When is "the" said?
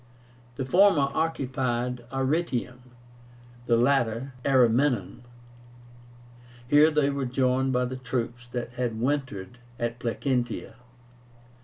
0.55-0.65, 3.67-3.77, 7.85-7.97